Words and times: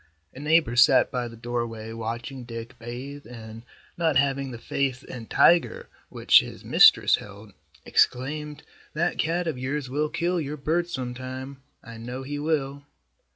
A 0.33 0.39
neighbor 0.39 0.75
sat 0.75 1.11
by 1.11 1.27
the 1.27 1.35
doorway 1.37 1.93
watching 1.93 2.43
Dick 2.43 2.73
bathe 2.79 3.27
and, 3.27 3.61
not 3.97 4.15
having 4.17 4.49
the 4.49 4.57
faith 4.57 5.03
in 5.03 5.27
Tiger 5.27 5.89
which 6.09 6.39
his 6.39 6.65
mistress 6.65 7.17
held, 7.17 7.53
exclaimed, 7.85 8.63
"That 8.95 9.19
cat 9.19 9.45
of 9.45 9.59
yours 9.59 9.91
will 9.91 10.09
kill 10.09 10.41
your 10.41 10.57
bird 10.57 10.89
sometime. 10.89 11.61
I 11.83 11.97
know 11.97 12.23
he 12.23 12.39
will." 12.39 12.81